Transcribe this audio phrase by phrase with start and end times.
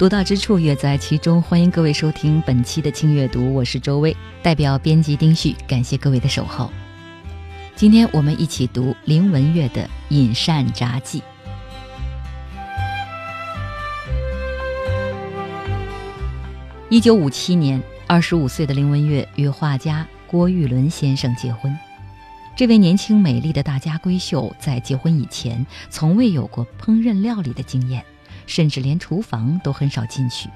[0.00, 1.42] 读到之处，乐在其中。
[1.42, 6.72] 欢迎各位收听本期的轻阅读，我是周薇，代表编辑丁旭，感谢各位的守候。
[7.76, 11.20] 今天我们一起读林文月的《饮膳札记》。
[16.88, 21.76] 一九五七年，二十五岁的林文月与画家郭玉伦先生结婚。
[22.56, 28.02] 这位年轻美丽的大家闺秀，在结婚以前，从未有过烹饪料理的经验。
[28.50, 30.50] 甚至连厨房都很少进去。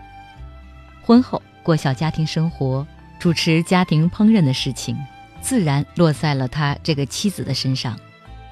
[1.01, 2.85] 婚后过小家庭生活，
[3.21, 4.99] 主持家庭烹饪的事情，
[5.41, 7.97] 自然落在了他这个妻子的身上，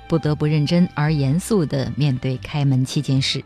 [0.07, 3.43] 不得不认真而严肃地面对开门七件事。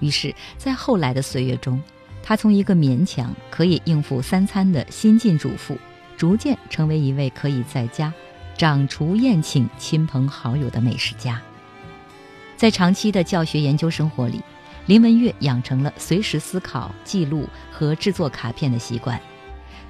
[0.00, 1.80] 于是，在后来的岁月中，
[2.24, 5.78] 他从一个勉强可以应付三餐的新晋主妇，
[6.16, 8.12] 逐渐成为一位可以在家
[8.58, 11.40] 掌厨宴请亲朋好友的美食家。
[12.56, 14.42] 在长期的教学研究生活里。
[14.86, 19.20] 林文月养成了随时思考、记录和制作卡片的习惯，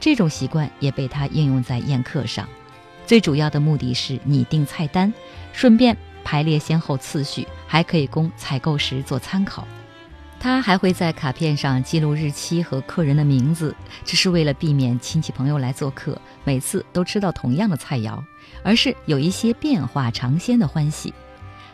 [0.00, 2.48] 这种习惯也被他应用在宴客上。
[3.06, 5.12] 最主要的目的是拟定菜单，
[5.52, 9.68] 顺便排列先后次序，还可以供采购时做参考。
[10.40, 13.74] 他还会在卡片上记录日期和客人的名字，
[14.04, 18.22] 这是为了避免亲戚朋友来做客，每次都吃到同样的菜肴，
[18.62, 21.12] 而是有一些变化尝鲜的欢喜。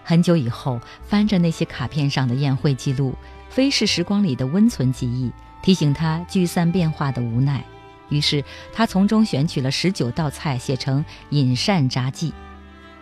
[0.05, 3.15] 很久以后，翻着那些卡片上的宴会记录，
[3.49, 5.31] 飞逝时光里的温存记忆，
[5.63, 7.65] 提醒他聚散变化的无奈。
[8.09, 12.31] 于是，他从中选取了十九道菜，写成《饮膳札记》，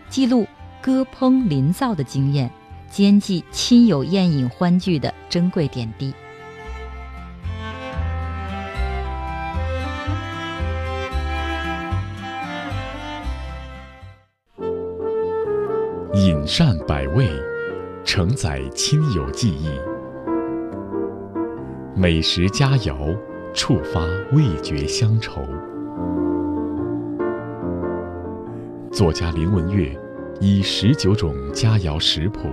[0.09, 0.47] 记录
[0.81, 2.51] 歌烹临灶的经验，
[2.91, 6.15] 兼记亲友宴饮欢聚的珍贵点滴。
[16.15, 17.29] 饮膳百味，
[18.03, 19.71] 承载亲友记忆；
[21.95, 23.17] 美食佳肴，
[23.55, 24.01] 触发
[24.33, 25.43] 味觉乡愁。
[28.91, 29.97] 作家林文月
[30.41, 32.49] 以十九种佳肴食谱，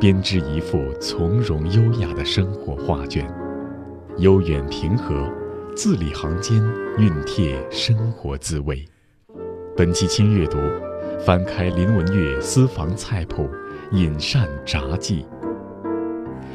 [0.00, 3.30] 编织一幅从容优雅的生活画卷，
[4.16, 5.30] 悠远平和，
[5.76, 6.58] 字里行间
[6.96, 8.82] 熨帖生活滋味。
[9.76, 10.56] 本期轻阅读。
[11.20, 13.48] 翻开林文月私房菜谱
[13.96, 15.24] 《饮膳札记》，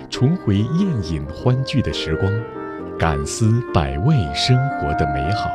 [0.09, 2.31] 重回宴饮欢聚的时光，
[2.97, 5.49] 感思百味生活的美好。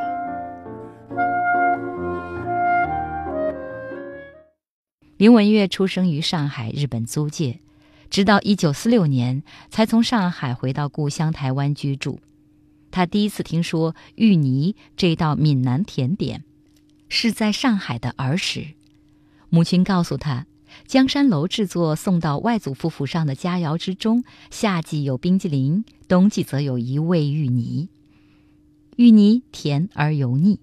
[5.16, 7.60] 林文月出生于上海日本租界，
[8.10, 12.18] 直到一九四六年才从上海回到故乡台湾居住。
[12.90, 16.42] 他第一次听说芋泥这道闽南甜点，
[17.08, 18.66] 是在上海的儿时。
[19.54, 20.46] 母亲告诉他，
[20.84, 27.88] 江山楼制作送到外祖父府上的佳肴之中，夏季有冰激凌，冬季则有一味芋泥。
[28.96, 30.58] 芋泥甜而油腻，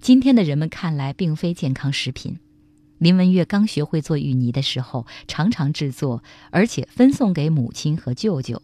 [0.00, 2.38] 今天的人们看来并非健康食品。
[2.96, 8.62] 林文月刚学会做芋泥的时候，常常制作，而且分送给母亲和舅舅。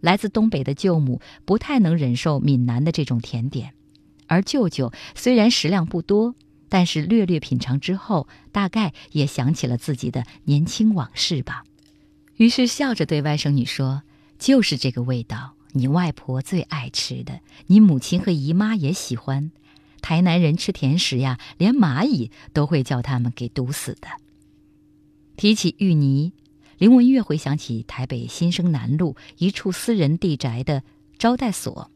[0.00, 3.72] 来自东北的舅母不太能忍受闽南的这种甜点，
[4.28, 6.36] 而舅舅虽然食量不多。
[6.74, 11.62] 但是略略品尝之后，大概也想起了自己的年轻往事吧，
[12.36, 14.02] 于是笑着对外甥女说
[14.40, 19.52] ：“就是这个味道，你外婆最爱吃的，你母亲和姨妈也喜欢。
[20.00, 24.08] 台南人吃甜食呀，连蚂蚁都会叫他们给毒死的。”
[25.38, 26.32] 提起芋泥，
[26.78, 30.82] 林文月回想起台北新生南路一处私人地宅的
[31.18, 31.92] 招待所，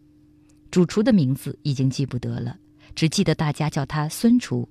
[0.71, 2.59] 主厨的名字已经记不得了。
[2.99, 4.69] 只记得大家叫他孙厨，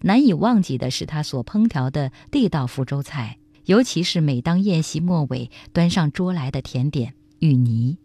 [0.00, 7.96] 难以忘记的是他所烹调的地道福州菜，尤其是每当宴席末尾端上桌来的甜点芋泥。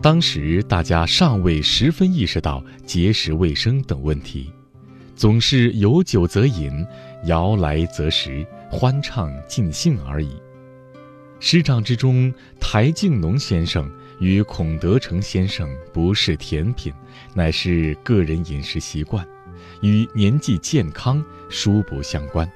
[0.00, 4.50] 当时大家尚未十分意识到节食卫生等问题，
[5.14, 6.72] 总是有酒则饮，
[7.26, 10.30] 肴来则食，欢畅尽兴而已。
[11.40, 13.88] 师长之中，台静农先生
[14.18, 16.92] 与孔德成先生不是甜品，
[17.32, 19.26] 乃是个人饮食习惯，
[19.80, 22.50] 与年纪健康殊不相关。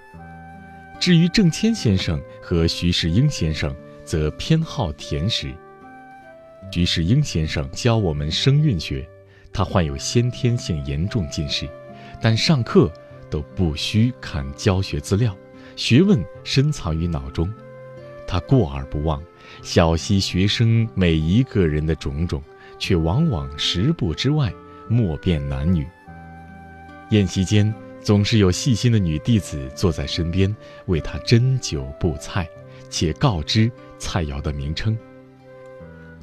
[0.99, 3.75] 至于郑谦先生和徐世英先生，
[4.05, 5.55] 则偏好甜食。
[6.73, 9.09] 徐世英先生教我们声韵学，
[9.53, 11.69] 他患有先天性严重近视，
[12.21, 12.93] 但上课
[13.31, 15.37] 都不需看教学资料，
[15.77, 17.53] 学问深藏于脑中。
[18.33, 19.23] 他过而不忘，
[19.61, 22.43] 小溪学生每一个人的种种，
[22.79, 24.51] 却往往十步之外，
[24.89, 25.87] 莫辨男女。
[27.11, 27.71] 宴席间，
[28.01, 30.57] 总是有细心的女弟子坐在身边，
[30.87, 32.49] 为他斟酒布菜，
[32.89, 34.97] 且告知菜肴的名称。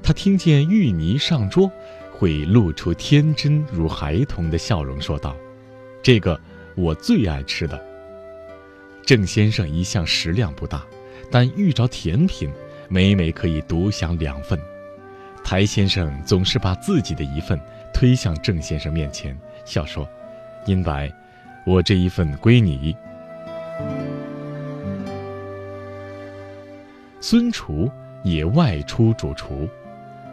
[0.01, 1.71] 他听见芋泥上桌，
[2.11, 5.37] 会露出天真如孩童的笑容，说道
[6.01, 6.41] ：“这个
[6.75, 7.79] 我最爱吃的。”
[9.05, 10.83] 郑先生一向食量不大。
[11.31, 12.49] 但遇着甜品，
[12.87, 14.59] 每每可以独享两份。
[15.43, 17.59] 台先生总是把自己的一份
[17.93, 20.07] 推向郑先生面前，笑说
[20.67, 21.11] ：“殷白，
[21.65, 22.95] 我这一份归你。”
[27.21, 27.89] 孙厨
[28.23, 29.67] 也外出主厨，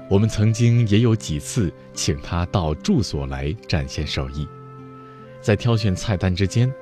[0.09, 4.47] 我们曾经也有几次请他到住所来展现手艺。
[5.41, 6.73] 在挑选菜单之间，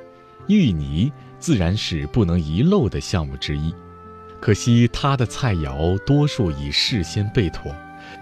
[0.49, 3.75] 芋泥自然是不能遗漏的项目之一。
[4.44, 7.75] 可惜他的菜肴多数已事先备妥，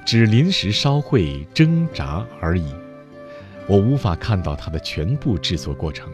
[0.07, 2.73] 只临时烧烩蒸炸而已。
[3.67, 6.09] 我无法看到他的全部制作过程。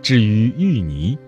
[0.00, 1.18] 至于芋泥，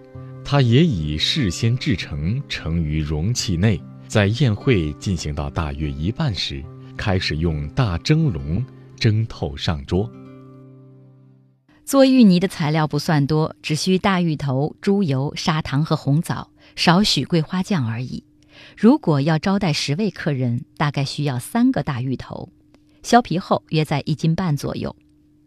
[0.44, 3.82] 他也已事先制成，盛于容器内。
[4.06, 6.62] 在宴会进行到大约一半时，
[6.96, 8.64] 开始用大蒸笼
[8.94, 10.08] 蒸透上桌。
[11.84, 16.50] 做芋泥的材料不算多，只需大芋头、猪油、砂糖和红枣。
[16.78, 18.22] 少许桂花酱而已。
[18.76, 22.50] 如果要招待十位客人，大概需要三个大芋头，
[23.02, 24.94] 削皮后约在一斤半左右。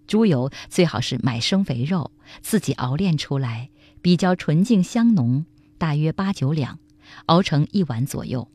[0.05, 2.11] 猪油最好是买生肥肉，
[2.41, 3.69] 自己熬炼出来，
[4.01, 5.45] 比较纯净香浓，
[5.77, 6.79] 大约八九两，
[7.27, 8.49] 熬成一碗左右。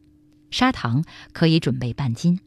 [0.51, 1.03] 砂糖
[1.33, 2.41] 可以准备半斤。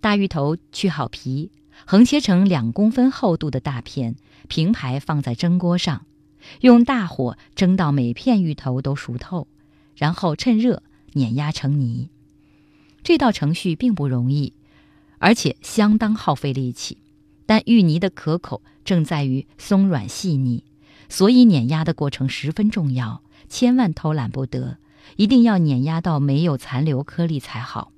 [0.00, 1.50] 大芋头去好皮，
[1.84, 4.14] 横切成两公分厚度的大片，
[4.46, 6.06] 平排放在蒸锅上。
[6.60, 9.46] 用大火蒸到每片芋头都熟透，
[9.94, 10.82] 然后趁热
[11.12, 12.08] 碾压成泥。
[13.02, 14.52] 这道程序并不容易，
[15.18, 16.98] 而且相当耗费力气。
[17.46, 20.64] 但芋泥的可口正在于松软细腻，
[21.08, 24.78] 所以碾压的过程十分重要，千万偷懒不得，
[25.14, 27.92] 一定要碾压到没有残留颗粒才好。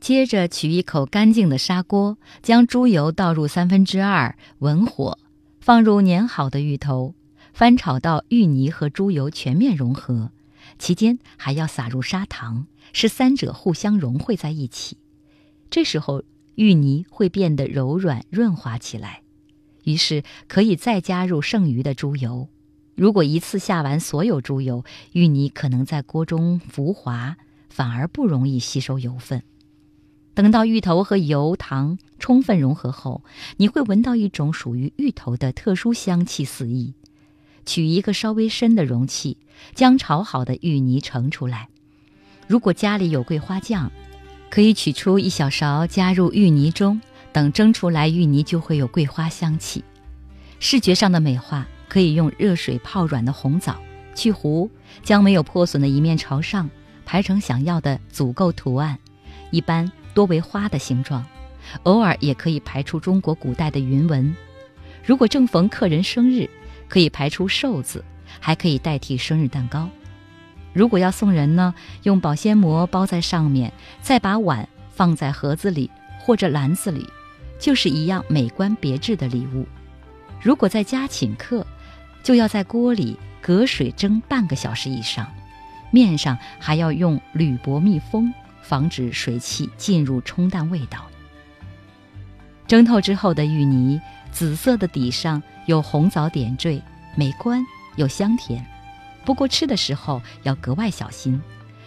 [0.00, 5.18] 接着取一口干净的砂锅，将猪油倒入三分之二，文火，
[5.60, 7.14] 放入碾好的芋头。
[7.56, 10.30] 翻炒到芋泥和猪油全面融合，
[10.78, 14.98] 期间还要撒入砂糖，使三者互相融汇在一起。
[15.70, 16.22] 这时候
[16.56, 19.22] 芋泥会变得柔软润滑起来，
[19.84, 22.50] 于是可以再加入剩余的猪油。
[22.94, 27.38] 如果一次下完所有猪油，芋泥可能在锅中浮滑，
[27.70, 29.42] 反而不容易吸收油分。
[30.34, 33.24] 等到芋头和油糖充分融合后，
[33.56, 36.92] 你会闻到一种属于芋头的特殊香气四溢。
[37.66, 39.36] 取一个稍微深的容器，
[39.74, 41.68] 将炒好的芋泥盛出来。
[42.46, 43.90] 如果家里有桂花酱，
[44.48, 47.00] 可以取出一小勺加入芋泥中，
[47.32, 49.84] 等蒸出来，芋泥就会有桂花香气。
[50.60, 53.76] 视觉上的美化，可以用热水泡软的红枣，
[54.14, 54.70] 去核，
[55.02, 56.70] 将没有破损的一面朝上，
[57.04, 58.96] 排成想要的组构图案，
[59.50, 61.26] 一般多为花的形状，
[61.82, 64.34] 偶尔也可以排出中国古代的云纹。
[65.04, 66.48] 如果正逢客人生日，
[66.88, 68.04] 可以排出寿字，
[68.40, 69.88] 还可以代替生日蛋糕。
[70.72, 75.90] 如果要送人呢，用保鲜膜包在上面，再把碗放在盒子里
[76.20, 77.08] 或者篮子里，
[77.58, 79.66] 就是一样美观别致的礼物。
[80.40, 81.66] 如果在家请客，
[82.22, 85.26] 就要在锅里隔水蒸半个小时以上，
[85.90, 91.06] 面上还要用铝箔密封，防止水汽进入冲淡味道。
[92.66, 94.00] 蒸透之后的芋泥。
[94.32, 96.80] 紫色的底上有红枣点缀，
[97.14, 97.64] 美观
[97.96, 98.64] 又香甜。
[99.24, 101.40] 不过吃的时候要格外小心。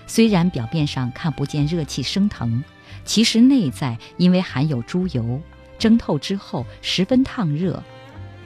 [0.05, 2.63] 虽然表面上看不见热气升腾，
[3.05, 5.39] 其实内在因为含有猪油，
[5.77, 7.81] 蒸透之后十分烫热。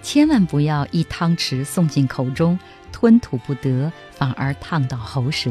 [0.01, 2.59] 千万不要一汤匙送进口中，
[2.91, 5.49] 吞吐不得，反而烫到喉舌。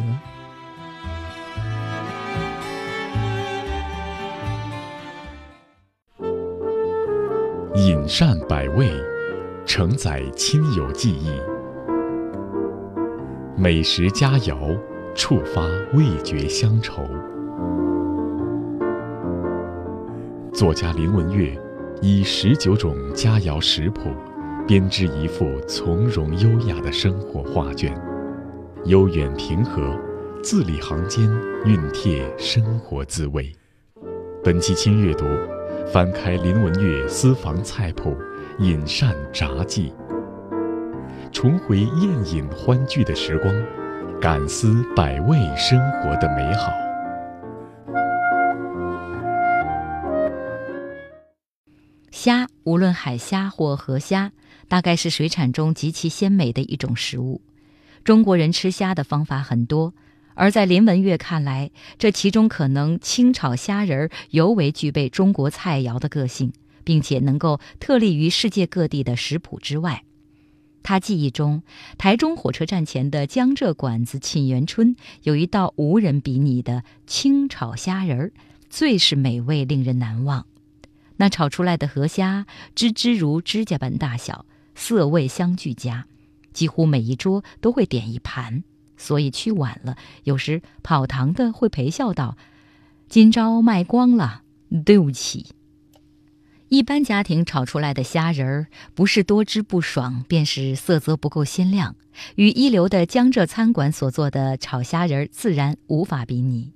[7.74, 8.92] 饮膳百味，
[9.64, 11.30] 承载亲友记忆。
[13.56, 14.76] 美食佳肴，
[15.14, 15.62] 触发
[15.94, 17.08] 味觉乡愁。
[20.52, 21.56] 作家林文月
[22.00, 24.10] 以十九种佳肴食谱，
[24.66, 27.96] 编织一幅从容优雅的生活画卷，
[28.84, 29.96] 悠远平和，
[30.42, 31.30] 字里行间
[31.64, 33.50] 熨帖生活滋味。
[34.42, 35.24] 本期轻阅读，
[35.92, 38.16] 翻开林文月私房菜谱，
[38.62, 39.92] 饮膳杂记。
[41.32, 43.52] 重回宴饮欢聚的时光，
[44.20, 46.70] 感思百味生活的美好。
[52.12, 54.30] 虾，无论海虾或河虾，
[54.68, 57.42] 大概是水产中极其鲜美的一种食物。
[58.04, 59.92] 中国人吃虾的方法很多，
[60.34, 66.52] 而在林文月看来，这其中可能清炒虾仁尤为具备中国菜肴的个性，
[66.84, 70.04] 并且能够特立于世界各地的食谱之外。
[70.82, 71.62] 他记忆中，
[71.96, 78.32] 台中火车站前的江浙馆子沁园春有一道无人比拟的清炒虾仁儿，
[78.68, 80.46] 最是美味，令人难忘。
[81.18, 86.06] 那炒出来的河虾，只只如指甲般大小，色味相俱佳，
[86.52, 88.64] 几乎每一桌都会点一盘。
[88.96, 92.36] 所以去晚了，有时跑堂的会陪笑道
[93.08, 94.42] ：“今朝卖光了，
[94.84, 95.46] 对不起。”
[96.72, 101.96] 一般家庭炒出来的虾仁儿，不是多汁不爽，便是色泽不够鲜亮，
[102.36, 106.72] 与一流的江浙餐馆所做的炒虾仁儿自然无法比拟。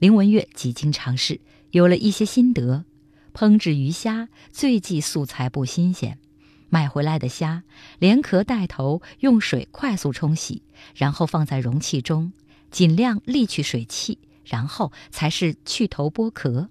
[0.00, 1.40] 林文月几经尝试，
[1.70, 2.84] 有了一些心得。
[3.32, 6.18] 烹制鱼虾最忌素材不新鲜，
[6.68, 7.62] 买回来的虾
[8.00, 10.62] 连壳带头用水快速冲洗，
[10.96, 12.32] 然后放在容器中，
[12.72, 16.68] 尽量沥去水汽，然后才是去头剥壳。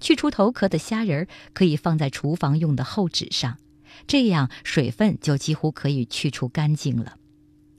[0.00, 3.58] 去除头壳的虾仁儿可以放在厨房用的厚纸上，
[4.06, 7.16] 这样水分就几乎可以去除干净了。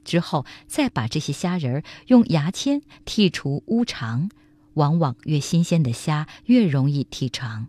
[0.04, 4.30] 之后再把这些虾仁儿用牙签剔除污肠，
[4.74, 7.68] 往往越新鲜的虾越容易剔肠。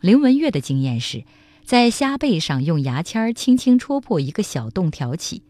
[0.00, 1.24] 林文月的经验是，
[1.64, 5.42] 在虾背上用牙签轻轻戳破一个小洞挑起，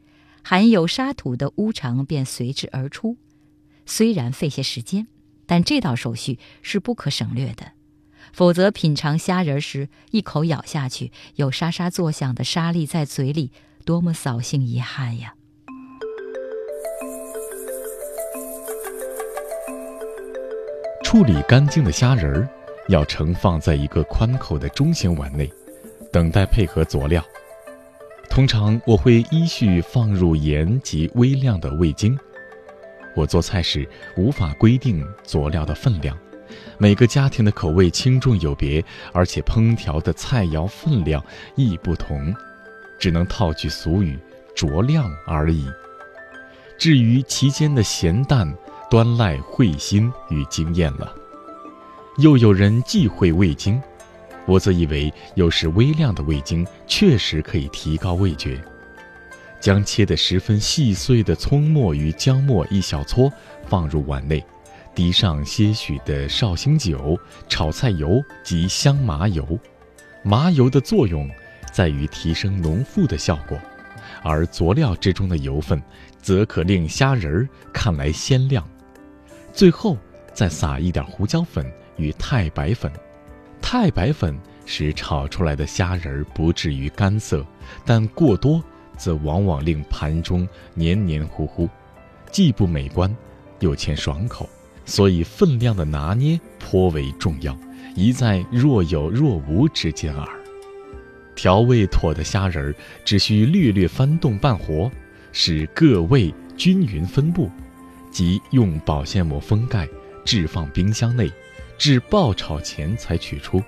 [0.43, 3.17] 含有沙土的污肠便随之而出。
[3.85, 5.09] 虽然费些时间，
[5.47, 7.73] 但这道手续是不可省略的。
[8.37, 13.51] 否则，品尝虾仁时，一口咬下去，有沙沙作响的沙粒在嘴里，
[13.87, 15.35] 多么扫兴遗憾呀！
[21.03, 22.47] 处理干净的虾仁儿，
[22.89, 25.51] 要盛放在一个宽口的中型碗内，
[26.13, 27.25] 等待配合佐料。
[28.29, 32.15] 通常我会依序放入盐及微量的味精。
[33.15, 36.15] 我做菜时无法规定佐料的分量。
[36.79, 42.35] 每个家庭的口味轻重有别，而且烹调的菜肴分量亦不同，
[42.99, 44.19] 只能套句俗语
[44.57, 45.67] “酌量”而已。
[46.79, 48.53] 至于其间的咸淡，
[48.91, 51.15] 端赖慧心与经验了。
[52.19, 53.81] 又有人忌讳味精，
[54.47, 58.63] 我则以为有时微量的味精确实可以提高味觉。
[59.59, 63.33] 将切得十分细碎的葱末与姜末一小撮
[63.67, 64.45] 放入碗内。
[64.97, 69.47] 滴上些许的绍兴酒、炒菜油及香麻油，
[70.23, 71.31] 麻油的作用
[71.71, 73.61] 在于提升浓馥的效果，
[74.23, 75.81] 而佐料之中的油分
[76.23, 78.67] 则可令虾仁儿看来鲜亮。
[79.53, 79.99] 最后
[80.33, 82.91] 再撒一点胡椒粉与太白粉，
[83.61, 84.35] 太白粉
[84.65, 87.45] 使炒出来的虾仁儿不至于干涩，
[87.85, 88.65] 但过多
[88.97, 91.69] 则往往令盘中黏黏糊糊，
[92.33, 93.15] 既不美观，
[93.61, 94.49] 又欠爽口。
[94.87, 97.55] 所以分量的拿捏颇为重要，
[97.95, 100.27] 宜在若有若无之间耳。
[101.35, 102.75] 调味妥的虾仁儿，
[103.05, 104.91] 只需略略翻动半活，
[105.33, 107.51] 使各味均匀分布，
[108.11, 109.87] 即用保鲜膜封盖，
[110.25, 111.31] 置放冰箱内，
[111.77, 113.63] 至爆炒前才取出。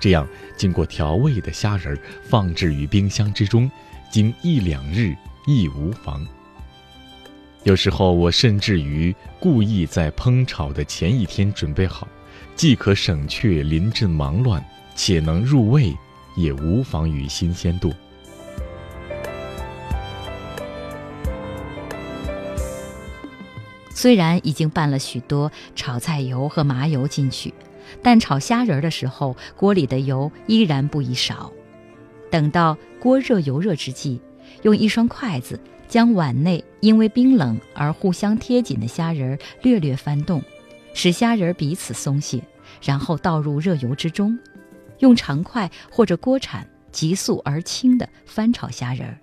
[0.00, 3.70] 这样经过调味的虾仁儿放置于冰箱之中，
[4.10, 5.14] 经一两日
[5.46, 6.26] 亦无妨。
[7.64, 12.06] 有时候我甚至于故意在烹炒的前一天准备好，
[12.54, 14.62] 既可省却临阵忙乱，
[14.94, 15.90] 且能入味，
[16.36, 17.90] 也无妨于新鲜度。
[23.88, 27.54] 虽然已经拌了许多炒菜油和麻油进去，
[28.02, 31.50] 但炒虾仁的时候，锅里的油依然不宜少。
[32.30, 34.20] 等到锅热油热之际，
[34.64, 35.58] 用一双筷子。
[35.94, 40.42] 将碗内因为冰冷而互相贴紧的虾仁略略翻动，
[40.92, 42.42] 使虾仁彼此松懈，
[42.82, 44.36] 然后倒入热油之中，
[44.98, 49.16] 用长筷或者锅铲急速而轻地翻炒虾仁。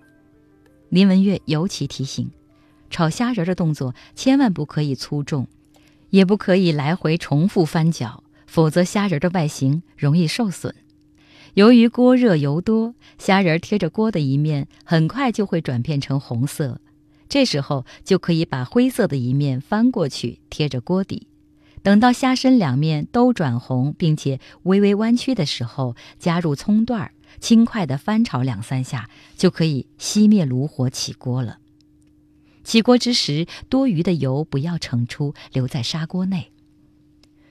[0.88, 2.30] 林文月尤其提醒：
[2.88, 5.46] 炒虾仁的动作千万不可以粗重，
[6.08, 10.74] 也不可以来回重复翻搅，否则虾仁的外形容易受损。
[11.54, 16.80] 由于锅热油多，虾仁贴着锅的一面很快就会转变成红色，
[17.28, 21.26] 这时候就可以把灰色的一面翻过去贴着锅底。
[21.82, 31.58] 等到虾身两面都转红，并且微微弯曲的时候，加入葱段儿，轻快地翻炒两三下，就可以熄灭炉火起锅了。
[32.64, 36.52] 起锅之时，多余的油不要盛出，留在砂锅内。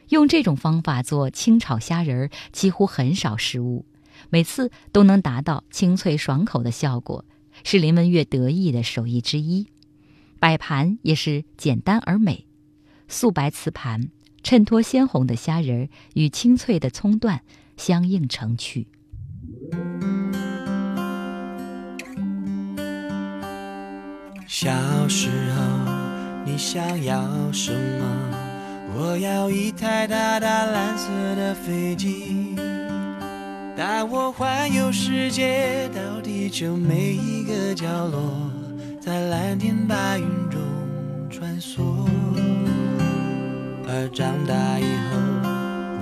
[0.10, 3.86] 用这种方法做清炒虾仁儿，几乎很少失误，
[4.29, 7.25] 每次都能达到清脆爽口的效果，
[7.63, 9.67] 是林文月得意的手艺之一。
[10.39, 12.45] 摆盘也是简单而美，
[13.07, 14.09] 素白瓷盘。
[14.43, 17.41] 衬托鲜红的虾仁儿与清脆的葱段
[17.77, 18.87] 相映成趣。
[24.47, 28.47] 小时候，你想要什么？
[28.97, 32.55] 我要一台大大蓝色的飞机，
[33.75, 38.21] 带我环游世界，到地球每一个角落，
[38.99, 40.59] 在蓝天白云中
[41.29, 41.81] 穿梭。
[43.87, 45.17] 而长大以后，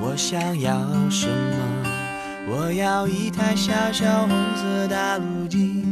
[0.02, 2.52] 我想要什么？
[2.52, 5.86] 我要一台小小红色大陆机，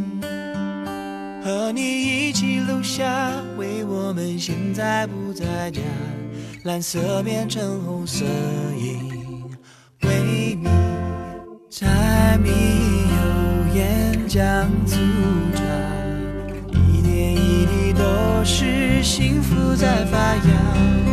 [1.43, 5.81] 和你一起录下为我们现在不在家，
[6.63, 8.25] 蓝色变成红色
[8.75, 9.43] 因
[10.03, 10.67] 为你
[11.69, 14.95] 柴米油盐酱醋
[15.53, 15.61] 茶，
[16.71, 21.06] 一点一滴都是幸福在发芽。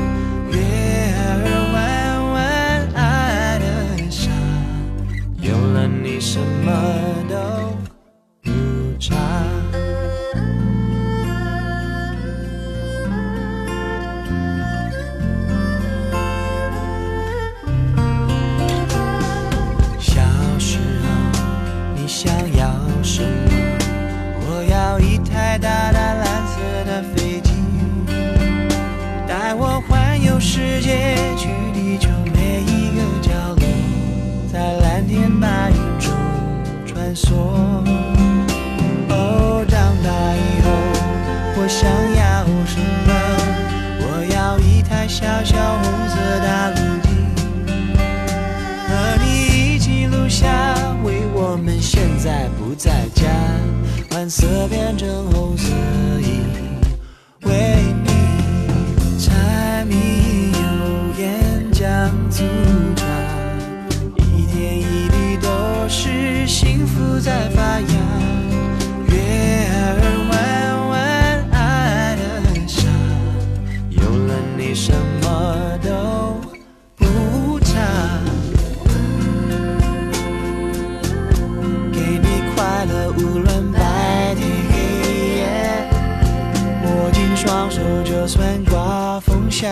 [87.75, 89.67] 说就算刮风下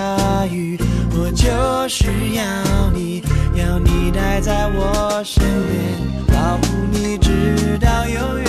[0.51, 0.77] 雨，
[1.12, 3.23] 我就是要你，
[3.55, 5.81] 要你待在我身边。
[6.27, 8.49] 保护你直到永远。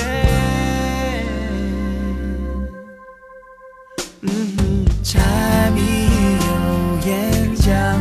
[4.21, 5.19] 嗯，柴
[5.75, 5.81] 米
[6.39, 7.92] 油盐酱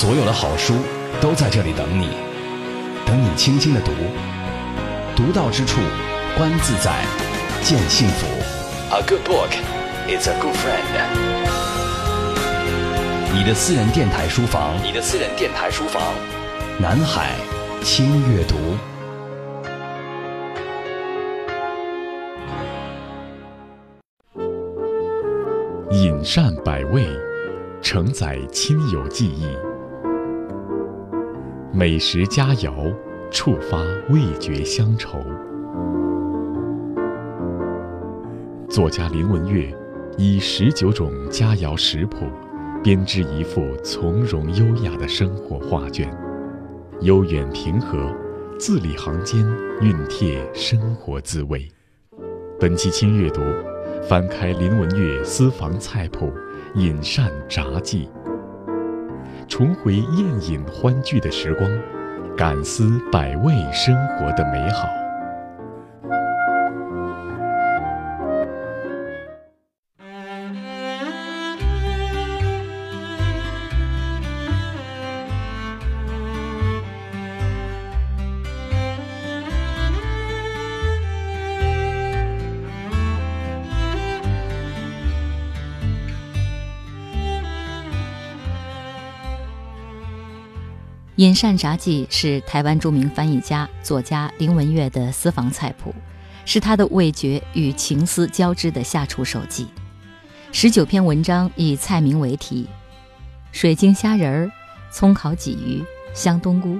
[0.00, 0.74] 所有的好书
[1.20, 2.10] 都在这里等你，
[3.04, 3.90] 等你轻轻的读，
[5.16, 5.80] 读到之处，
[6.36, 7.04] 观自在，
[7.64, 8.28] 见幸福。
[8.92, 9.50] A good book
[10.06, 10.84] is a good friend。
[13.34, 16.00] 你的私人电台书房，你的私人电台书房，
[16.78, 17.32] 南海
[17.82, 18.54] 轻阅读。
[25.90, 27.04] 饮膳百味，
[27.82, 29.48] 承载亲友记忆；
[31.78, 32.92] 美食佳肴，
[33.30, 33.78] 触发
[34.10, 35.24] 味觉乡愁。
[38.68, 39.72] 作家林文月
[40.16, 42.26] 以十九种佳肴食谱，
[42.82, 46.12] 编织一幅从容优雅的生活画卷，
[47.02, 48.12] 悠远平和，
[48.58, 49.46] 字里行间
[49.80, 51.68] 熨帖生活滋味。
[52.58, 53.40] 本期轻阅读。
[54.08, 56.32] 翻开林文月私房菜谱，
[56.76, 58.08] 饮膳札记，
[59.48, 61.70] 重回宴饮欢聚的时光，
[62.36, 64.86] 感思百味生活的美好。
[91.18, 95.92] 《饮膳札记》是台湾著名翻译家、作家林文月的私房菜谱，
[96.44, 99.66] 是他的味觉与情思交织的下厨手记。
[100.52, 102.68] 十九篇文章以菜名为题，
[103.50, 104.52] 水晶虾仁儿、
[104.92, 105.82] 葱烤鲫鱼、
[106.14, 106.78] 香冬菇，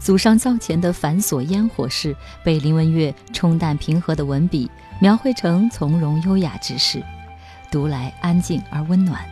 [0.00, 7.00] 祖上灶前的繁琐烟火事，被林文月冲淡平和的文笔描绘成从容优雅之事，
[7.70, 9.24] 读来安静而温暖，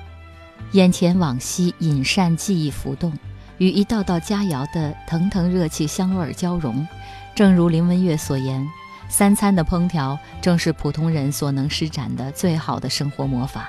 [0.70, 3.12] 眼前往昔饮膳记忆浮动。
[3.58, 6.86] 与一道道佳肴的腾腾热气香味交融，
[7.34, 8.66] 正如林文月所言，
[9.08, 13.68] 三餐的烹调正是普通人所能施展的最好的生活魔法。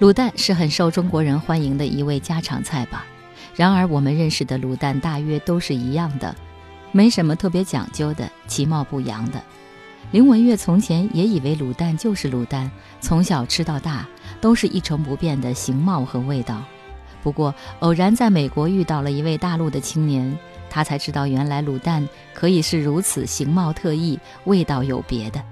[0.00, 3.06] 卤蛋是很受中国人欢迎的一味家常菜吧？
[3.54, 6.34] 然而，我们认识的卤蛋大约都是一样的，
[6.90, 9.40] 没什么特别讲究的，其貌不扬的。
[10.14, 14.06] 林文月从前也以为卤蛋就是卤蛋，从小吃到大，
[14.40, 16.62] 都是一成不变的形貌和味道。
[17.20, 20.38] 不过偶然在美国遇到了一位大陆的青年，
[20.70, 25.42] 他才知道原来卤蛋可以是如此形貌特异、味道有别的。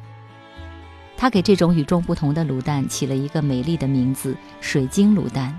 [1.16, 5.58] 他给这种与众不同的卤蛋起了一个美丽的名字——水晶卤蛋，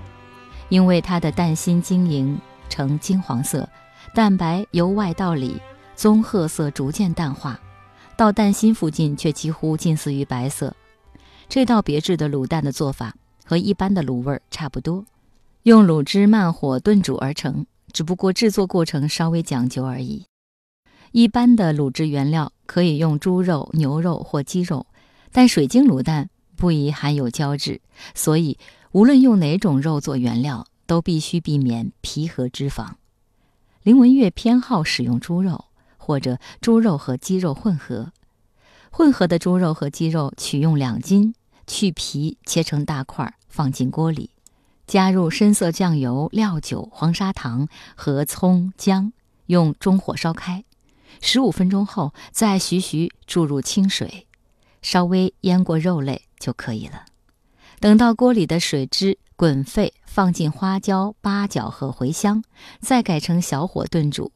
[0.70, 2.40] 因为它的蛋心晶莹
[2.70, 3.68] 呈金黄色，
[4.14, 5.60] 蛋白由外到里
[5.94, 7.60] 棕褐色逐渐淡化。
[8.16, 10.74] 到蛋心附近却几乎近似于白色，
[11.48, 15.04] 这道别致的卤蛋的做法和一般的卤味差不多，
[15.64, 20.26] 用卤汁慢火炖煮而成，只不过制作过程稍微讲究而已。
[21.10, 24.86] 一般的卤汁原料可以用猪肉、牛肉或鸡肉，
[25.32, 27.80] 但水晶卤蛋不宜含有胶质，
[28.14, 28.56] 所以
[28.92, 32.92] 无论用哪种肉做原料，都必须避免皮和脂肪。
[33.82, 35.64] 林文月偏好使用猪肉。
[36.04, 38.12] 或者猪肉和鸡肉混合，
[38.90, 41.34] 混合的猪肉和鸡肉取用两斤，
[41.66, 44.28] 去皮切成大块，放进锅里，
[44.86, 49.14] 加入深色酱油、料酒、黄砂糖和葱姜，
[49.46, 50.62] 用中火烧开。
[51.22, 54.26] 十五分钟后，再徐徐注入清水，
[54.82, 57.06] 稍微腌过肉类就可以了。
[57.80, 62.44] 等到锅里的水汁滚沸，放进花椒、八角和茴香，
[62.78, 64.32] 再改成小火炖煮。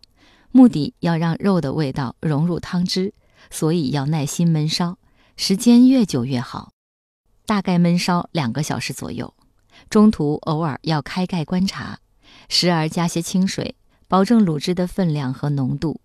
[0.50, 3.12] 目的要让肉的味道融入汤汁，
[3.50, 4.98] 所以要耐心焖烧，
[5.36, 6.72] 时间越久越好，
[7.46, 9.34] 大概焖烧两个小时左右。
[9.90, 11.98] 中途偶尔要开盖观察，
[12.48, 13.76] 时而加些清水，
[14.08, 16.00] 保证卤汁的分量和浓度。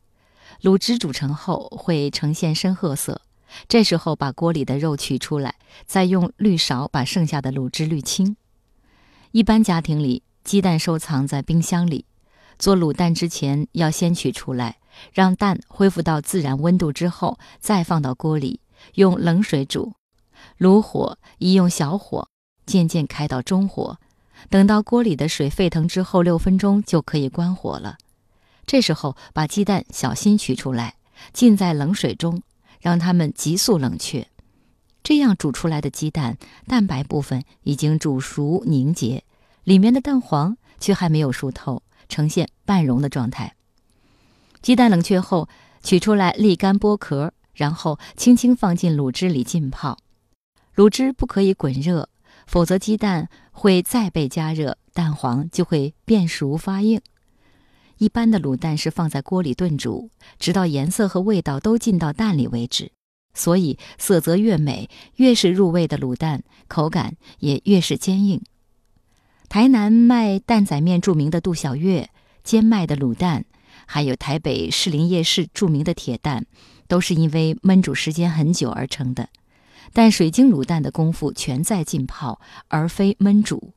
[0.61, 3.21] 卤汁煮成后会呈现深褐色，
[3.67, 8.35] 这时候把锅里的肉取出来，再用滤勺把剩下的卤汁滤清。
[9.31, 12.05] 一般家庭里，鸡蛋收藏在冰箱里。
[12.59, 14.77] 做卤蛋之前，要先取出来，
[15.11, 18.59] 让蛋恢复到自然温度之后，再放到锅里，
[18.95, 19.93] 用冷水煮。
[20.59, 22.27] 卤火宜用小火，
[22.65, 23.97] 渐渐开到中火。
[24.49, 27.97] 等到锅里的水沸腾之后，六分钟就可以关火了。
[28.65, 30.95] 这时候把鸡蛋小心取出来，
[31.31, 32.41] 浸在冷水中，
[32.79, 34.27] 让它们急速冷却。
[35.01, 36.37] 这样煮出来的鸡蛋，
[36.67, 39.23] 蛋白部分已经煮熟凝结，
[39.63, 41.83] 里面的蛋黄却还没有熟透。
[42.13, 43.55] 呈现半溶的状态。
[44.61, 45.49] 鸡蛋冷却后，
[45.81, 49.97] 取出来沥干剥壳，然后轻轻放进卤汁里浸泡。
[50.75, 52.07] 卤汁不可以滚热，
[52.45, 57.01] 否则鸡蛋会再被加热，蛋黄就会变熟发硬。
[57.97, 62.91] 一般的卤蛋是放在锅里炖煮，直到颜色和味道都进到蛋里为止。
[63.33, 68.39] 所以色泽越美、越是入味的卤蛋，口感也越是坚硬。
[69.53, 72.09] 台南卖担仔面著名的杜小月
[72.43, 73.45] 兼卖的卤蛋，
[73.85, 76.47] 还有台北士林夜市著名的铁蛋，
[76.87, 79.29] 都是因为焖煮时间很久而成的。
[79.93, 83.73] 但水晶卤蛋的功夫全在浸泡，而非焖煮。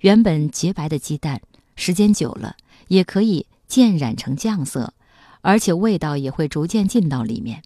[0.00, 1.40] 原本洁白的鸡蛋，
[1.76, 2.56] 时间久了
[2.88, 4.92] 也可以渐染成酱色，
[5.40, 7.62] 而且味道也会逐渐进到里面。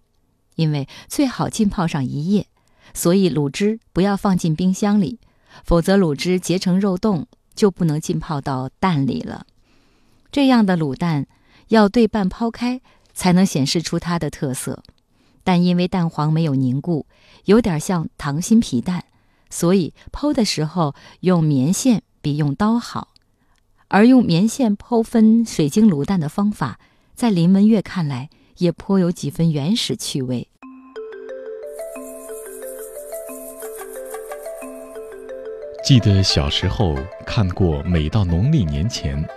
[0.57, 2.49] 因为最好浸泡上一夜，
[2.93, 5.19] 所以卤汁不要放进冰箱里，
[5.65, 9.47] 否则卤汁结成肉冻就不能浸泡到蛋里了。
[10.31, 11.27] 这样的卤蛋
[11.69, 12.81] 要对半抛开，
[13.13, 14.83] 才能显示出它的特色。
[15.43, 17.07] 但因为蛋黄没有凝固，
[17.45, 19.05] 有点像溏心皮蛋，
[19.49, 23.09] 所以剖的时候用棉线比用刀好。
[23.89, 26.79] 而用棉线剖分水晶卤蛋的方法，
[27.15, 28.29] 在林文月看来。
[28.61, 30.47] 也颇有几分原始趣味。
[35.91, 39.29] 记得小时候看过，每到农历年前，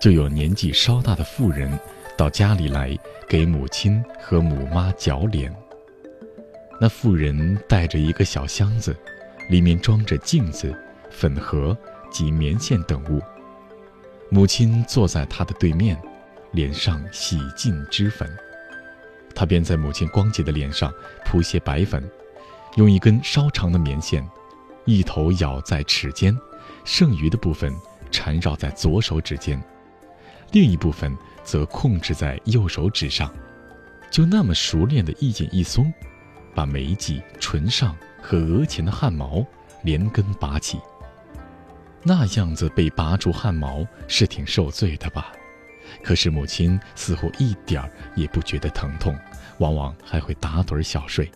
[0.00, 1.78] 就有年纪稍大的妇人
[2.16, 5.54] 到家里来给母亲和母妈搅脸。
[6.80, 8.96] 那妇人带着一个小箱子，
[9.50, 10.74] 里面装着镜子、
[11.10, 11.76] 粉盒
[12.10, 13.20] 及棉线等物。
[14.30, 16.00] 母亲坐在她的对面，
[16.52, 18.26] 脸上洗尽脂粉。
[19.34, 20.90] 他便在母亲光洁的脸上
[21.26, 22.02] 铺些白粉，
[22.76, 24.26] 用一根稍长的棉线，
[24.84, 26.36] 一头咬在齿间，
[26.84, 27.72] 剩余的部分
[28.10, 29.62] 缠绕在左手指间，
[30.52, 33.32] 另一部分则控制在右手指上，
[34.10, 35.92] 就那么熟练的一紧一松，
[36.54, 39.44] 把眉际、唇上和额前的汗毛
[39.82, 40.78] 连根拔起。
[42.02, 45.32] 那样子被拔出汗毛是挺受罪的吧？
[46.02, 49.14] 可是母亲似乎一点儿也不觉得疼痛，
[49.58, 51.30] 往往还会打盹儿小睡。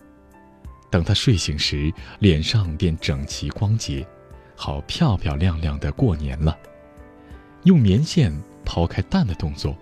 [0.95, 4.07] 等他睡醒时，脸上便整齐光洁，
[4.55, 6.57] 好漂漂亮亮的过年了。
[7.65, 9.75] 用棉线抛开蛋的动作，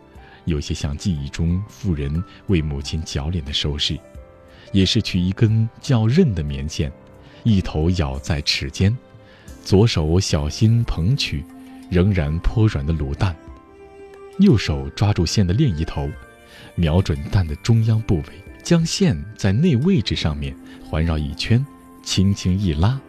[0.45, 3.95] 有些像记忆中妇人为母亲绞脸的手势，
[4.71, 6.91] 也是取一根较韧的棉线，
[7.43, 8.97] 一头咬在齿间，
[9.63, 11.45] 左手小心捧取，
[11.91, 13.35] 仍然颇软的卤蛋。
[14.39, 16.09] 右手抓住线的另一头，
[16.73, 20.55] 瞄准蛋的中央部位，将线在内位置上面
[20.89, 21.63] 环绕一圈，
[22.01, 22.99] 轻轻一拉，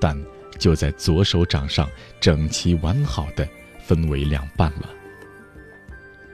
[0.00, 0.20] 蛋
[0.58, 1.88] 就在左手掌上
[2.20, 3.48] 整齐完好的
[3.84, 4.90] 分为两半了。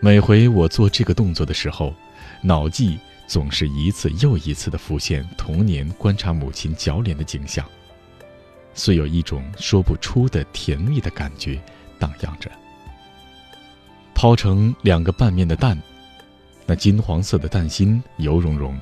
[0.00, 1.94] 每回我做这个动作的时候，
[2.42, 7.64] 脑际总是一次又一次的浮现童年观察母亲脚脸的景象，
[8.74, 11.60] 虽有一种说不出的甜蜜的感觉
[11.98, 12.50] 荡漾着。
[14.14, 15.80] 抛成两个半面的蛋，
[16.72, 18.80] 那金黄色的蛋心油融融，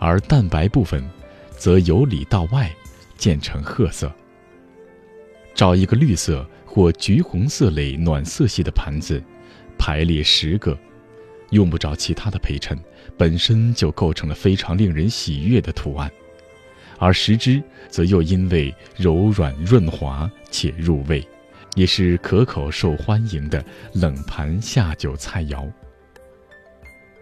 [0.00, 1.08] 而蛋白部分
[1.52, 2.68] 则由里到外
[3.16, 4.12] 渐成褐色。
[5.54, 9.22] 找一个绿色或橘红色类暖色系的盘子，
[9.78, 10.76] 排列十个，
[11.50, 12.76] 用不着其他的陪衬，
[13.16, 16.10] 本身就构成了非常令人喜悦的图案。
[16.98, 21.24] 而十只则又因为柔软润滑且入味。
[21.76, 25.70] 也是可口受欢迎的冷盘下酒菜肴。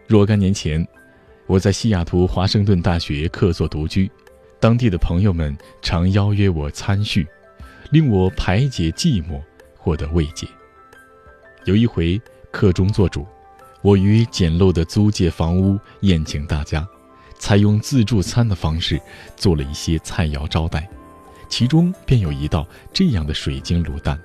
[0.06, 0.86] 若干年前，
[1.46, 4.08] 我在西雅图华盛顿大学客座独居，
[4.60, 7.26] 当地的朋友们常邀约我参叙，
[7.90, 9.40] 令我排解寂寞，
[9.76, 10.46] 获得慰藉。
[11.64, 12.20] 有一回
[12.52, 13.26] 客中做主，
[13.82, 16.86] 我于简陋的租界房屋宴请大家，
[17.40, 19.00] 采用自助餐的方式
[19.36, 20.88] 做了一些菜肴招待，
[21.48, 24.16] 其中便有一道这样的水晶卤蛋。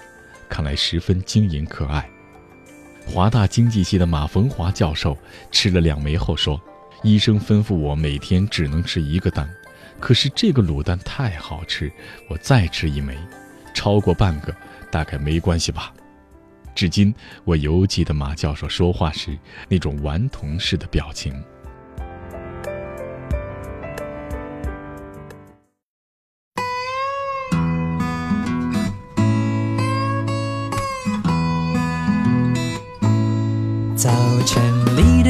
[0.47, 2.07] 看来十分晶莹可爱。
[3.05, 5.17] 华大经济系的马逢华教授
[5.51, 6.59] 吃了两枚后说
[7.03, 9.49] ：“医生吩咐我每天只能吃一个蛋，
[9.99, 11.91] 可是这个卤蛋太好吃，
[12.29, 13.17] 我再吃一枚，
[13.73, 14.55] 超过半个
[14.89, 15.93] 大概没关系吧。”
[16.73, 19.37] 至今我犹记得马教授说话时
[19.67, 21.33] 那种顽童式的表情。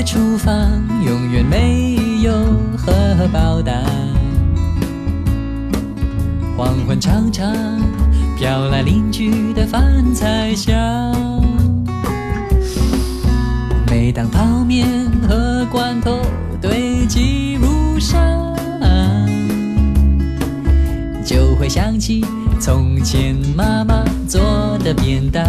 [0.03, 0.57] 厨房
[1.05, 2.33] 永远没有
[2.75, 2.91] 荷
[3.31, 3.85] 包蛋，
[6.57, 7.53] 黄昏常常
[8.35, 10.75] 飘来邻居的饭菜香。
[13.87, 14.87] 每当泡面
[15.29, 16.19] 和罐头
[16.59, 18.19] 堆积如山，
[21.23, 22.25] 就会想起
[22.59, 24.41] 从前妈妈做
[24.83, 25.41] 的便当。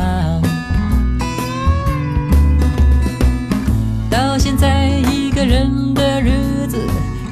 [5.42, 6.78] 个人的日子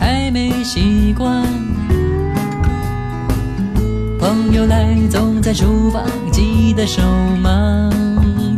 [0.00, 1.44] 还没习惯。
[4.18, 7.00] 朋友来总在厨房急得手
[7.40, 7.88] 忙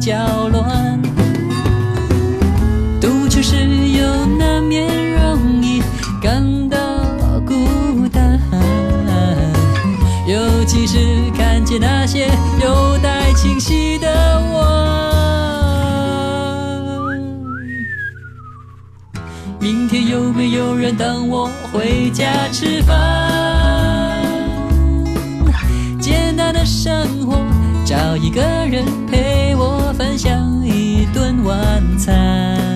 [0.00, 0.14] 脚
[0.48, 0.98] 乱。
[2.98, 3.56] 独处时
[3.88, 5.82] 又难免容易
[6.22, 6.78] 感到
[7.46, 8.40] 孤单，
[10.26, 10.96] 尤其是
[11.36, 12.26] 看见那些
[12.64, 14.31] 有待清晰的。
[20.12, 24.22] 有没有人等我回家吃饭？
[25.98, 27.38] 简单的生活，
[27.86, 32.71] 找一个人陪我分享一顿晚餐。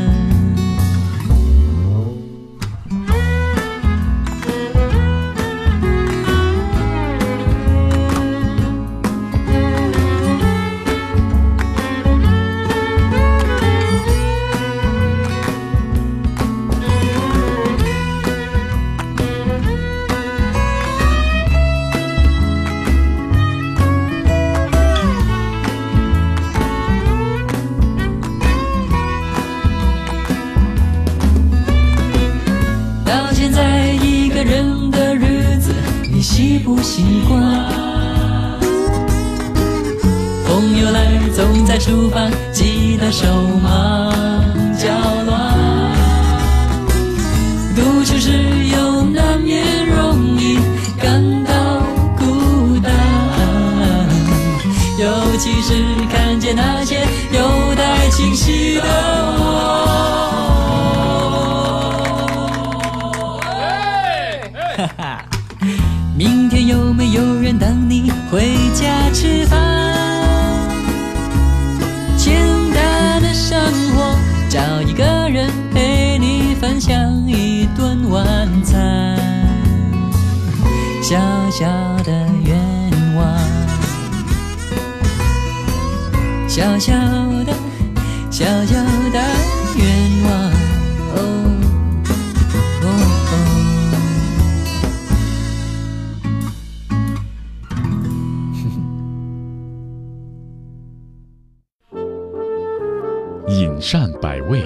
[103.48, 104.61] 饮膳百味，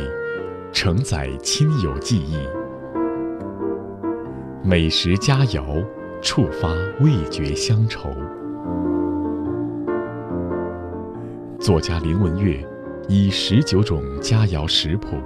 [0.72, 2.38] 承载亲友记忆；
[4.64, 5.84] 美食佳肴，
[6.22, 8.08] 触发味觉乡愁。
[11.58, 12.66] 作家林文月
[13.06, 15.18] 以十九种佳肴食谱，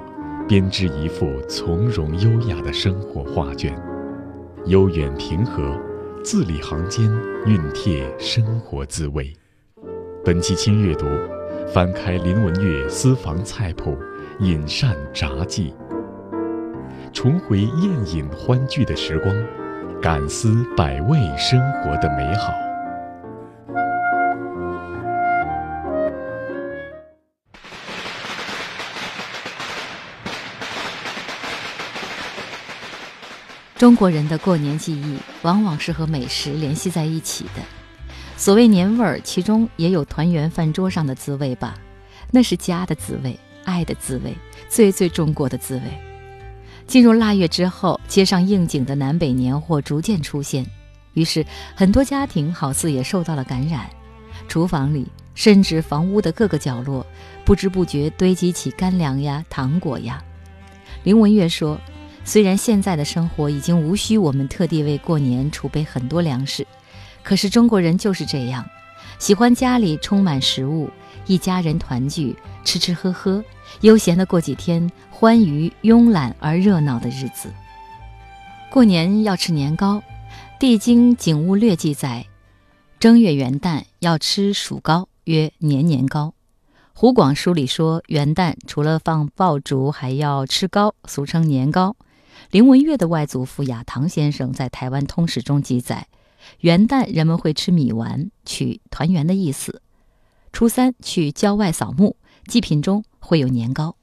[0.48, 3.80] 编织一幅从容优雅的生活画卷，
[4.66, 5.78] 悠远平和，
[6.24, 7.08] 字里行间
[7.46, 9.32] 熨帖生活滋味。
[10.24, 11.06] 本期轻阅读。
[11.72, 13.98] 翻开林文月私房菜谱，
[14.38, 15.74] 饮膳杂记，
[17.12, 19.34] 重回宴饮欢聚的时光，
[20.00, 22.52] 感思百味生活的美好。
[33.76, 37.83] 中国人的过年记忆往往是和美食联系在一起的。
[38.36, 41.76] 所谓年味儿，其中也有团圆饭桌上的滋味吧？
[42.30, 44.34] 那是家的滋味，爱的滋味，
[44.68, 45.82] 最最中国的滋味。
[46.86, 50.66] 进入腊月之后，街上应景的南北年货逐渐出现，
[51.14, 53.88] 于是很多家庭好似也受到了感染。
[54.48, 57.06] 厨房里，甚至房屋的各个角落，
[57.44, 60.22] 不知不觉堆积起干粮呀、糖果呀。
[61.04, 61.80] 林文月说
[62.24, 66.66] ：“虽然现在的生活已经无需我们特地为过年储备很多粮食。”
[67.24, 68.64] 可是中国人就是这样，
[69.18, 70.90] 喜欢家里充满食物，
[71.26, 73.42] 一家人团聚，吃吃喝喝，
[73.80, 77.50] 悠闲地过几天欢愉、慵懒而热闹的日子。
[78.70, 79.96] 过年要吃年糕，
[80.60, 82.26] 《地经景物略》记载，
[83.00, 86.34] 正月元旦要吃薯糕，曰年年糕。
[86.92, 91.96] 湖广书里说，元旦除了放爆竹，还要吃糕，俗称年糕。
[92.50, 96.06] 林文月的外祖父亚堂先生在《台湾通史》中记载。
[96.60, 99.82] 元旦人们会吃米丸，取团圆的意思。
[100.52, 102.16] 初三去郊外扫墓，
[102.46, 103.96] 祭品中会有年糕。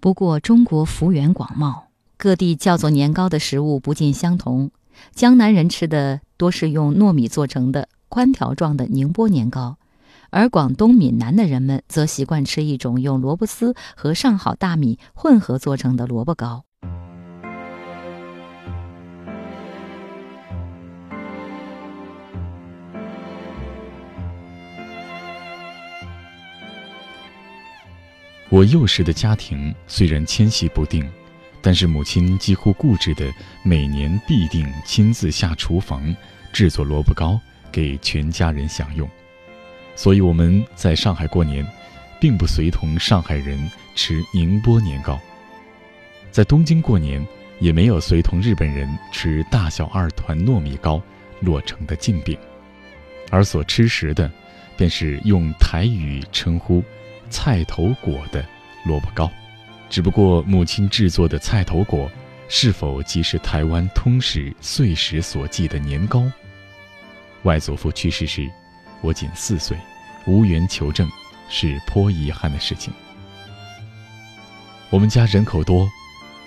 [0.00, 1.82] 不过中国幅员广袤，
[2.16, 4.70] 各地叫做年糕的食物不尽相同。
[5.14, 9.78] 江南人吃的多是用糯米做成的宽条状的宁波年糕，
[10.30, 16.64] 而广东闽南的人们则习惯吃一种用萝卜丝和上好大米混合做成的萝卜糕。
[28.52, 31.10] 我幼时的家庭虽然迁徙不定，
[31.62, 33.32] 但是母亲几乎固执的
[33.62, 36.14] 每年必定亲自下厨房
[36.52, 37.40] 制作萝卜糕
[37.72, 39.08] 给全家人享用。
[39.96, 41.66] 所以我们在上海过年，
[42.20, 43.58] 并不随同上海人
[43.94, 45.18] 吃宁波年糕；
[46.30, 47.26] 在东京过年，
[47.58, 51.02] 也没有随同日本人吃大小二团糯米糕
[51.40, 52.36] 落成的镜饼，
[53.30, 54.30] 而所吃食的，
[54.76, 56.84] 便是用台语称呼
[57.32, 58.44] “菜头果”的
[58.84, 59.28] 萝卜糕。
[59.90, 62.08] 只不过母亲制作的菜头果，
[62.48, 66.30] 是否即是台湾通史岁时所记的年糕？
[67.42, 68.48] 外祖父去世时，
[69.00, 69.76] 我仅四岁，
[70.26, 71.10] 无缘求证，
[71.48, 72.92] 是颇遗憾的事情。
[74.90, 75.88] 我们家人口多，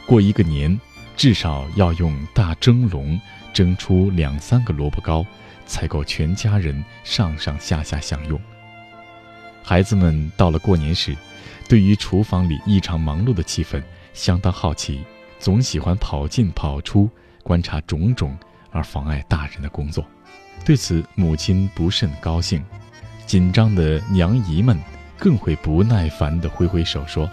[0.05, 0.79] 过一个年，
[1.17, 3.19] 至少要用大蒸笼
[3.53, 5.25] 蒸出两三个萝卜糕，
[5.65, 8.39] 才够全家人上上下下享用。
[9.67, 11.17] 孩子们到了过年时，
[11.67, 13.81] 对于厨房里异常忙碌的气氛
[14.13, 15.03] 相当好奇，
[15.39, 17.09] 总喜欢跑进跑出，
[17.41, 18.37] 观察种种，
[18.69, 20.05] 而妨碍大人的工作。
[20.63, 22.63] 对此，母亲不甚高兴，
[23.25, 24.79] 紧张的娘姨们
[25.17, 27.27] 更会不耐烦地挥挥手说：“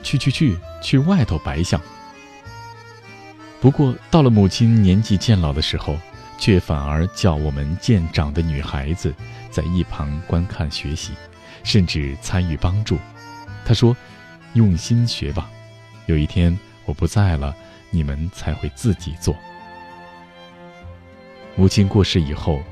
[0.00, 1.80] 去去去，去外头白相。”
[3.60, 5.98] 不过，到了母亲年纪渐老的时候，
[6.38, 9.12] 却反而叫我们渐长的女孩子
[9.50, 11.12] 在一旁观看学习，
[11.64, 12.96] 甚至参与帮助。
[13.64, 13.96] 他说
[14.54, 15.50] ：“用心学吧，
[16.06, 17.52] 有一天我不在了，
[17.90, 19.34] 你们才会自己做。”
[21.56, 22.62] 母亲过世以后，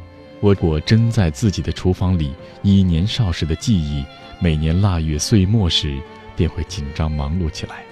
[0.40, 4.05] 我果真在自己的厨房里，依年少时的记忆，
[4.38, 6.01] 每年腊月岁末时，
[6.36, 7.84] 便会紧张忙碌起来。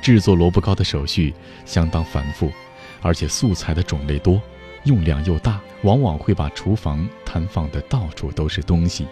[0.00, 1.34] 制作萝卜糕的手续
[1.64, 2.52] 相当繁复，
[3.02, 4.40] 而且素材的种类多，
[4.84, 9.06] 用量又大，往往会把厨房摊放的到处都是东西，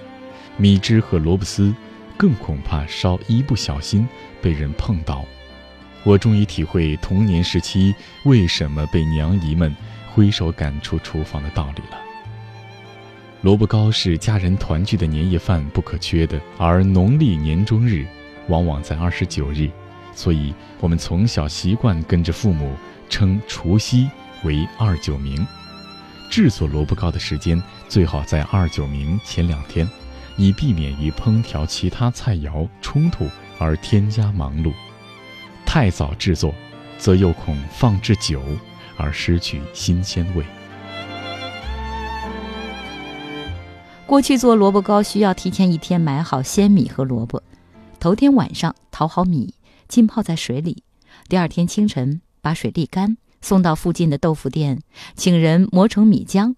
[0.56, 1.74] 米汁和萝卜丝，
[2.16, 4.06] 更恐怕稍一不小心
[4.42, 5.24] 被人碰到。
[6.02, 7.94] 我终于体会童年时期
[8.24, 9.74] 为什么被娘姨们
[10.12, 11.98] 挥手赶出厨房的道理了。
[13.42, 18.06] 萝卜糕是家人团聚的年夜饭不可缺的，而农历年中日
[18.48, 19.70] 往往在二十九日，
[20.14, 22.74] 所以我们从小习惯跟着父母
[23.08, 24.08] 称除夕
[24.44, 25.46] 为二九冥。
[26.30, 29.86] 制作萝卜糕的时间最好在二九冥前两天，
[30.36, 33.28] 以避免与烹调其他菜肴冲突
[33.58, 34.72] 而添加忙碌。
[35.66, 36.54] 太早制作，
[36.96, 38.40] 则又恐放置久
[38.96, 40.44] 而失去新鲜味。
[44.06, 47.42] 过去做萝卜糕需要提前一天买好鲜米和萝卜，
[47.98, 49.54] 头天晚上淘好米，
[49.88, 50.84] 浸泡在水里，
[51.28, 54.82] 第二天清晨把水沥干，送到附近的豆腐店，
[55.16, 56.54] 请人磨成米浆，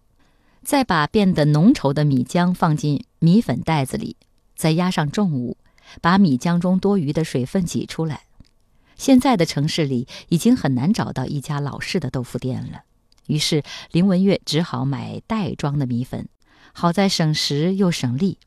[0.62, 4.16] 再把变得浓稠的米浆放进米粉袋子里，
[4.56, 5.56] 再压上重物，
[6.00, 8.22] 把米浆中多余的水分挤出来。
[8.96, 12.82] 现在的城市里已经很难找到一家老式的豆腐店了，
[13.26, 16.28] 于是林文月只好买袋装的米粉，
[16.72, 18.38] 好在省时又省力。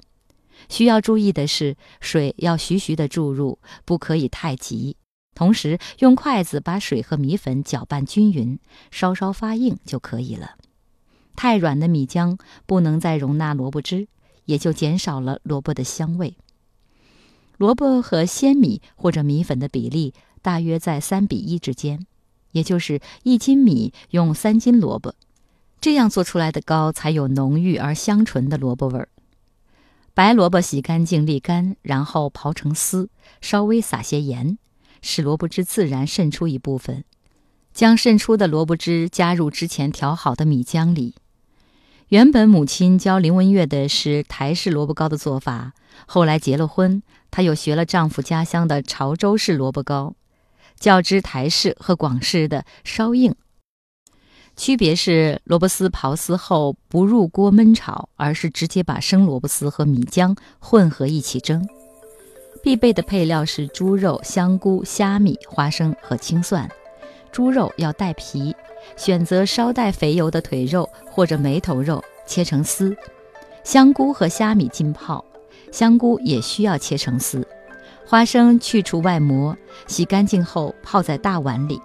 [0.70, 4.96] 需要注意的是，水要徐徐地注入，不可以太急。
[5.36, 8.58] 同时用筷子把水和米粉搅拌均匀，
[8.90, 10.56] 稍稍发硬就可以了。
[11.36, 14.08] 太软的米浆不能再容纳萝卜汁，
[14.46, 16.36] 也就减少了萝卜的香味。
[17.58, 20.16] 萝卜和鲜米或者米粉的比例。
[20.42, 22.06] 大约在三比一之间，
[22.52, 25.16] 也就是一斤米用三斤萝卜，
[25.82, 29.10] 这样做出来的糕才有浓郁而香醇的萝卜味儿。
[30.14, 33.10] 白萝卜洗干净沥干，然后刨成丝，
[33.42, 34.60] 稍微撒些盐，
[35.08, 37.04] 使萝卜汁自然渗出一部分。
[37.72, 41.14] 将渗出的萝卜汁加入之前调好的米浆里。
[42.08, 45.74] 原本母亲教林文月的是台式萝卜糕的做法，
[46.08, 50.16] 后来结了婚，她又学了丈夫家乡的潮州式萝卜糕。
[50.80, 53.36] 较之台式和广式的稍硬，
[54.56, 61.68] 区别是萝卜丝刨丝后不入锅焖炒，而是直接把生萝卜丝和米浆混合一起蒸。
[62.66, 66.68] 必备的配料是猪肉、香菇、虾米、花生和青蒜。
[67.32, 68.56] 猪肉要带皮，
[68.98, 72.98] 选择稍带肥油的腿肉或者眉头肉，切成丝。
[73.64, 75.24] 香菇和虾米浸泡，
[75.72, 77.48] 香菇也需要切成丝。
[78.04, 79.56] 花生去除外膜，
[79.86, 81.80] 洗干净后泡在大碗里。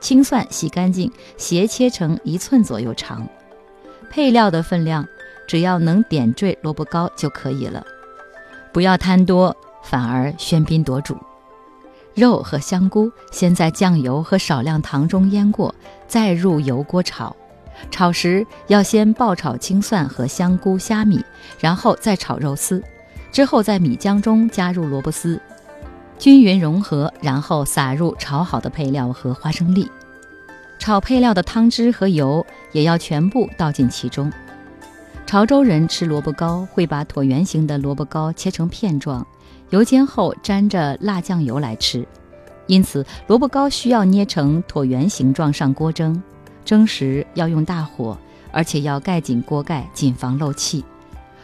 [0.00, 3.28] 青蒜洗干净，斜切成一寸左右长。
[4.08, 5.06] 配料的分量，
[5.46, 7.84] 只要能点缀萝卜糕就可以了，
[8.72, 9.54] 不要贪多，
[9.88, 11.16] 反而喧宾夺主。
[12.14, 15.74] 肉和香菇先在酱油和少量糖中腌过，
[16.08, 17.34] 再入油锅炒。
[17.90, 21.22] 炒时要先爆炒青蒜和香菇、虾米，
[21.60, 22.82] 然后再炒肉丝。
[23.30, 25.38] 之后在米浆中加入萝卜丝，
[26.18, 29.90] 均匀融合，然后撒入炒好的配料和花生粒。
[30.78, 34.32] 炒配料的汤汁和油也要全部倒进其中。
[35.26, 39.26] 潮州人吃萝卜糕会把椭圆形的萝卜糕切成片状，
[39.70, 42.06] 油煎后沾着辣酱油来吃，
[42.66, 46.22] 因此萝卜糕需要捏成椭圆形状上锅蒸。
[46.64, 48.16] 蒸时要用大火，
[48.50, 50.84] 而且要盖紧锅盖，谨防漏气。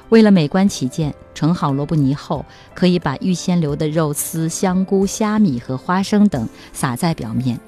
[0.08, 2.44] 为了美观起见，盛好萝卜泥后，
[2.74, 7.58] 可以把预先留的肉丝、香菇、虾米和花生等撒在表面。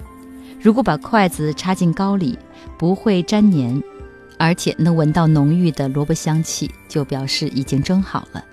[0.61, 2.39] 如果把筷子插进糕里，
[2.77, 3.83] 不会粘黏，
[4.39, 8.45] 而且能闻到浓郁的萝卜香气，就表示已经蒸好了。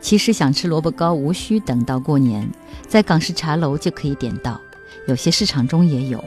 [0.00, 2.48] 其实想吃萝卜糕，无需等到过年，
[2.86, 4.60] 在港式茶楼就可以点到，
[5.06, 6.24] 有些市场中也有。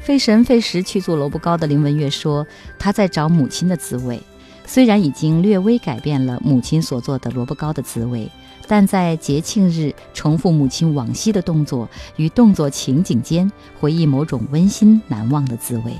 [0.00, 2.46] 费神费时去做萝卜糕的林文月说
[2.78, 4.20] ：“他在找母亲的滋味。”
[4.66, 8.30] 虽然已经略微改变了母亲所做的萝卜糕的滋味，
[8.66, 15.92] 但在节庆日重复母亲往昔的动作与动作情景间，回忆某种温馨难忘的滋味。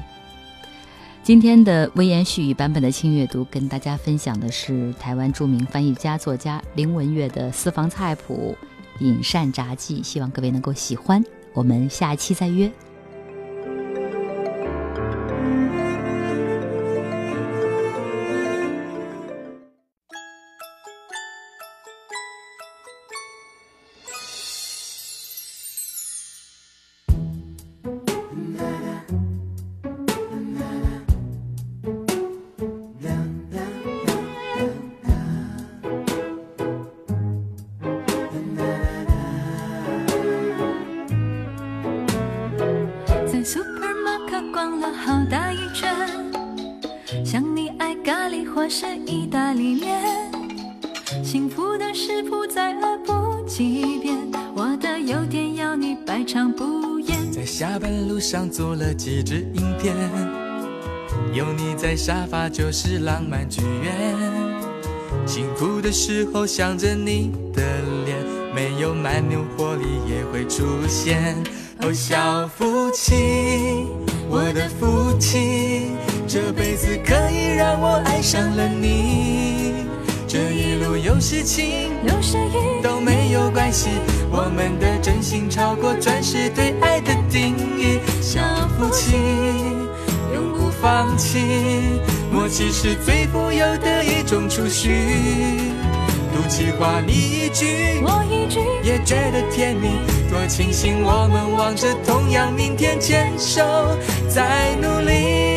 [1.25, 8.55] 今天的微言絮语版本的轻阅读，跟大家分享的是台湾著名翻译家作家林文月的私房菜谱
[9.03, 11.25] 《饮膳杂记》，希望各位能够喜欢。
[11.55, 12.71] 我们下期再约。
[61.95, 63.95] 在沙发就是浪漫剧院。
[65.25, 67.63] 辛苦的时候想着你的
[68.05, 68.19] 脸，
[68.53, 71.37] 没有蛮牛活力也会出现。
[71.83, 73.87] 哦，小夫妻，
[74.29, 75.93] 我的夫妻。
[76.27, 79.87] 这辈子可以让我爱上了你，
[80.27, 83.91] 这一路有事情，有时雨都没有关系。
[84.33, 88.41] 我们的真心超过钻石对爱的定义，小
[88.77, 89.15] 夫妻
[90.85, 91.39] 放弃，
[92.31, 94.91] 默契是最富有的一种储蓄。
[96.31, 99.89] 赌气话你一句，我一句，也觉得甜蜜。
[100.29, 103.63] 多庆幸我们望着同样明天，牵手
[104.29, 105.54] 在努力。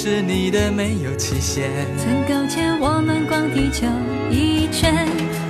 [0.00, 1.72] 是你的，没有期限。
[1.98, 3.84] 曾勾牵我们逛地球
[4.30, 4.94] 一圈。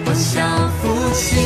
[0.07, 0.41] 我小
[0.81, 1.37] 夫妻，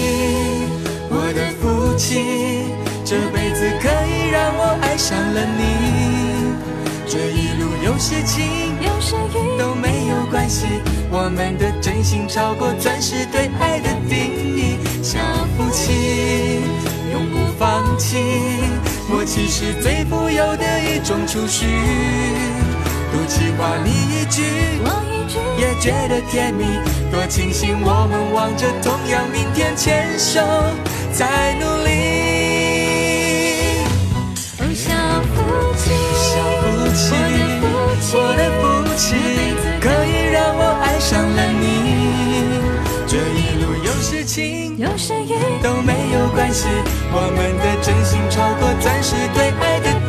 [1.11, 2.63] 我的福气，
[3.05, 6.55] 这辈子可以让我爱上了你。
[7.09, 8.47] 这一路有时晴，
[8.81, 10.67] 有时雨，都没有关系。
[11.11, 14.17] 我们的真心超过钻石对爱的定
[14.57, 14.79] 义。
[15.03, 15.19] 小
[15.57, 16.61] 夫妻
[17.11, 18.17] 永不放弃，
[19.11, 21.67] 默契是最富有的一种储蓄。
[23.13, 24.43] 赌气话你一句，
[24.83, 26.65] 我一句，也觉得甜蜜。
[27.11, 30.41] 多庆幸我们望着同样明天，牵手
[31.13, 31.91] 在努力。
[34.59, 34.89] 哦，小
[35.35, 35.37] 夫
[35.77, 36.33] 妻，小
[36.63, 36.65] 夫
[36.97, 37.13] 妻，
[38.17, 38.63] 我的夫
[38.97, 39.15] 妻，
[39.79, 41.63] 可以让我爱上了你。
[43.07, 44.75] 这一路有事情。
[44.79, 46.67] 有时雨都没有关系，
[47.13, 50.02] 我们的真心超过钻石对爱的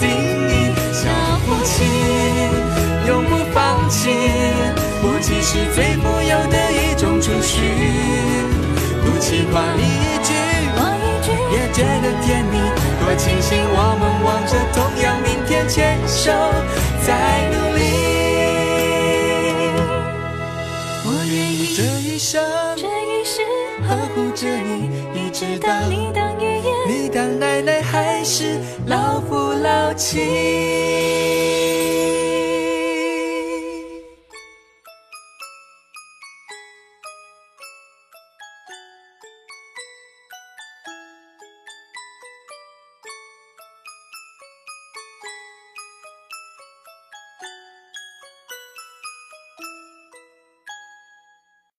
[3.93, 4.09] 不放弃，
[5.03, 7.61] 默契是最富有的一种储蓄。
[9.05, 10.33] 不气话你一句，
[10.75, 12.57] 我一句，也觉得甜蜜。
[12.99, 16.31] 多庆幸我们望着同样明天，牵手
[17.05, 17.13] 在
[17.51, 17.79] 努力。
[21.05, 22.41] 我愿意这一生。
[22.75, 23.41] 这一世
[23.87, 31.61] 呵护着你，一直到你当爷爷，你当奶奶，还是老夫老妻。